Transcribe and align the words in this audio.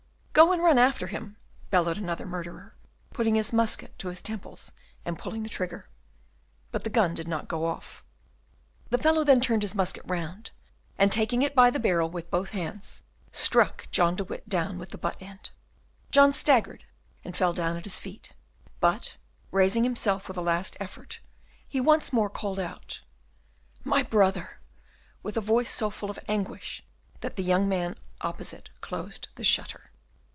"Go 0.33 0.53
and 0.53 0.63
run 0.63 0.77
after 0.77 1.07
him!" 1.07 1.35
bellowed 1.71 1.97
another 1.97 2.25
murderer, 2.25 2.73
putting 3.13 3.35
his 3.35 3.51
musket 3.51 3.99
to 3.99 4.07
his 4.07 4.21
temples 4.21 4.71
and 5.03 5.19
pulling 5.19 5.43
the 5.43 5.49
trigger. 5.49 5.89
But 6.71 6.85
the 6.85 6.89
gun 6.89 7.13
did 7.13 7.27
not 7.27 7.49
go 7.49 7.65
off. 7.65 8.01
The 8.89 8.97
fellow 8.97 9.25
then 9.25 9.41
turned 9.41 9.61
his 9.61 9.75
musket 9.75 10.03
round, 10.07 10.51
and, 10.97 11.11
taking 11.11 11.41
it 11.41 11.53
by 11.53 11.69
the 11.69 11.81
barrel 11.81 12.09
with 12.09 12.31
both 12.31 12.51
hands, 12.51 13.03
struck 13.33 13.89
John 13.91 14.15
de 14.15 14.23
Witt 14.23 14.47
down 14.47 14.79
with 14.79 14.89
the 14.91 14.97
butt 14.97 15.21
end. 15.21 15.49
John 16.11 16.31
staggered 16.31 16.85
and 17.25 17.35
fell 17.35 17.51
down 17.53 17.75
at 17.75 17.83
his 17.83 17.99
feet, 17.99 18.31
but, 18.79 19.17
raising 19.51 19.83
himself 19.83 20.29
with 20.29 20.37
a 20.37 20.41
last 20.41 20.77
effort, 20.79 21.19
he 21.67 21.81
once 21.81 22.13
more 22.13 22.29
called 22.29 22.57
out, 22.59 23.01
"My 23.83 24.01
brother!" 24.01 24.61
with 25.23 25.35
a 25.35 25.41
voice 25.41 25.69
so 25.69 25.89
full 25.89 26.09
of 26.09 26.17
anguish 26.29 26.81
that 27.19 27.35
the 27.35 27.43
young 27.43 27.67
man 27.67 27.97
opposite 28.21 28.69
closed 28.79 29.27
the 29.35 29.43
shutter. 29.43 29.89